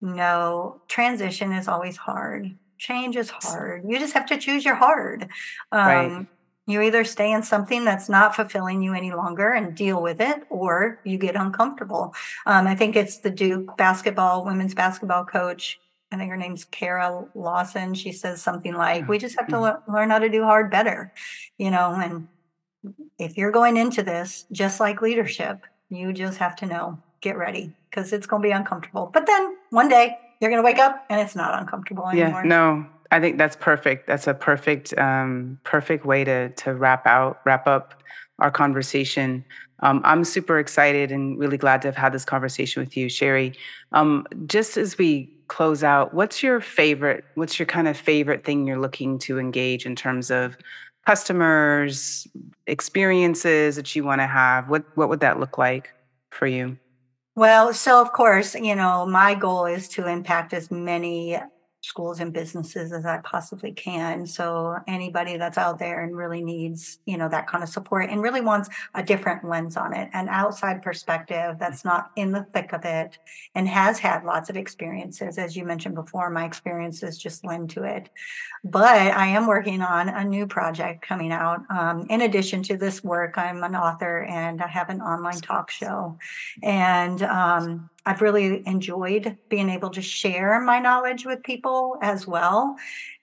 [0.00, 5.28] know transition is always hard change is hard you just have to choose your hard
[5.72, 6.26] um, Right.
[6.68, 10.42] You either stay in something that's not fulfilling you any longer and deal with it,
[10.50, 12.14] or you get uncomfortable.
[12.44, 15.80] Um, I think it's the Duke basketball, women's basketball coach.
[16.12, 17.94] I think her name's Kara Lawson.
[17.94, 19.62] She says something like, We just have to Mhm.
[19.62, 21.12] lear- learn how to do hard better,
[21.56, 21.94] you know.
[21.94, 22.28] And
[23.18, 27.74] if you're going into this, just like leadership, you just have to know, get ready
[27.90, 29.10] because it's going to be uncomfortable.
[29.12, 32.42] But then one day you're going to wake up and it's not uncomfortable anymore.
[32.42, 34.06] yeah no i think that's perfect.
[34.06, 37.94] That's a perfect um perfect way to to wrap out wrap up
[38.38, 39.44] our conversation.
[39.80, 43.56] Um, i'm super excited and really glad to have had this conversation with you Cheri.
[43.92, 48.66] Um, just as we close out what's your favorite what's your kind of favorite thing
[48.66, 50.56] you're looking to engage in terms of
[51.06, 52.26] customers
[52.66, 54.68] experiences that you want to have?
[54.68, 55.88] What what would that look like
[56.30, 56.76] for you?
[57.34, 61.38] Well, so of course, you know, my goal is to impact as many
[61.88, 64.26] schools and businesses as I possibly can.
[64.26, 68.22] So anybody that's out there and really needs, you know, that kind of support and
[68.22, 72.74] really wants a different lens on it, an outside perspective that's not in the thick
[72.74, 73.18] of it
[73.54, 75.38] and has had lots of experiences.
[75.38, 78.10] As you mentioned before, my experiences just lend to it.
[78.64, 81.60] But I am working on a new project coming out.
[81.70, 85.70] Um, in addition to this work, I'm an author and I have an online talk
[85.70, 86.18] show.
[86.62, 92.74] And um, I've really enjoyed being able to share my knowledge with people as well.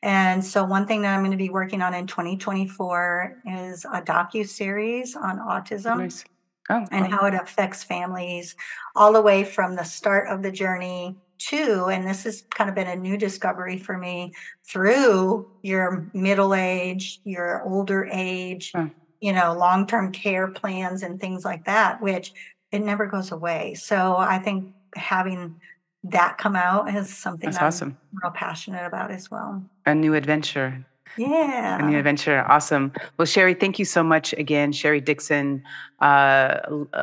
[0.04, 4.04] And so, one thing that I'm going to be working on in 2024 is a
[4.04, 5.98] docu series on autism.
[5.98, 6.24] Nice.
[6.70, 8.56] Oh, and how it affects families
[8.96, 11.16] all the way from the start of the journey
[11.50, 14.34] to, and this has kind of been a new discovery for me
[14.68, 18.72] through your middle age, your older age,
[19.20, 22.34] you know, long term care plans and things like that, which
[22.72, 23.74] it never goes away.
[23.74, 25.60] So I think having
[26.04, 27.98] that come out is something that's that awesome.
[28.14, 29.64] I'm real passionate about as well.
[29.86, 30.86] A new adventure.
[31.18, 31.80] Yeah.
[31.80, 32.44] A new adventure.
[32.48, 32.92] Awesome.
[33.18, 34.74] Well, Cheri, thank you so much again.
[34.74, 35.64] Cheri Dixon,
[36.02, 36.58] uh,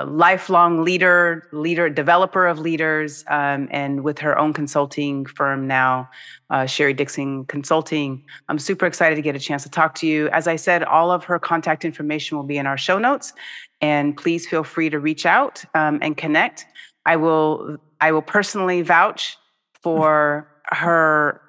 [0.06, 6.10] lifelong leader, leader, developer of leaders, um, and with her own consulting firm now,
[6.50, 8.22] uh, Cheri Dixon Consulting.
[8.50, 10.28] I'm super excited to get a chance to talk to you.
[10.28, 13.32] As I said, all of her contact information will be in our show notes,
[13.80, 16.66] and please feel free to reach out um, and connect.
[17.06, 19.36] I will I will personally vouch
[19.82, 21.40] for her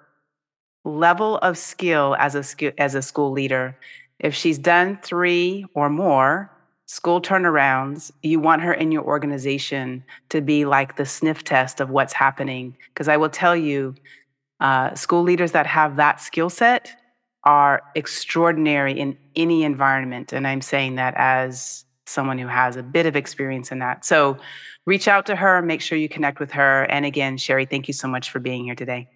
[0.85, 3.77] level of skill as a as a school leader.
[4.19, 6.49] If she's done 3 or more
[6.85, 11.89] school turnarounds, you want her in your organization to be like the sniff test of
[11.89, 13.95] what's happening because I will tell you
[14.59, 16.95] uh, school leaders that have that skill set
[17.43, 21.83] are extraordinary in any environment and I'm saying that as
[22.13, 24.05] someone who has a bit of experience in that.
[24.05, 24.37] So
[24.85, 26.83] reach out to her, make sure you connect with her.
[26.83, 29.09] And again, Cheri, thank you so much for being here today.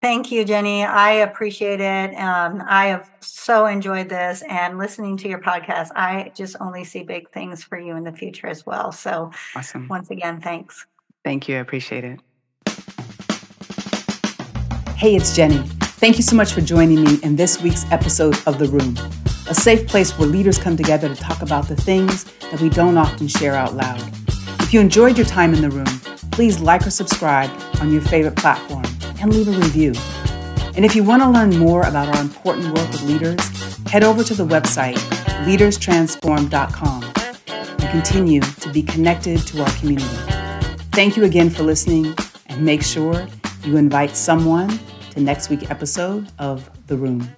[0.00, 0.84] Thank you, Jenny.
[0.84, 2.14] I appreciate it.
[2.14, 5.88] Um, I have so enjoyed this and listening to your podcast.
[5.96, 8.92] I just only see big things for you in the future as well.
[8.92, 9.88] So, awesome.
[9.88, 10.86] Once again, thanks.
[11.24, 11.56] Thank you.
[11.56, 12.20] I appreciate it.
[14.96, 15.58] Hey, it's Jenny.
[15.98, 18.96] Thank you so much for joining me in this week's episode of The Room,
[19.48, 22.98] a safe place where leaders come together to talk about the things that we don't
[22.98, 24.02] often share out loud.
[24.60, 25.86] If you enjoyed your time in the room,
[26.30, 28.84] please like or subscribe on your favorite platform
[29.20, 29.92] and leave a review.
[30.76, 33.40] And if you want to learn more about our important work with leaders,
[33.88, 34.98] head over to the website
[35.46, 37.04] leaderstransform.com
[37.48, 40.06] and continue to be connected to our community.
[40.92, 42.14] Thank you again for listening
[42.46, 43.26] and make sure
[43.64, 44.78] you invite someone
[45.10, 47.34] to next week's episode of The Room.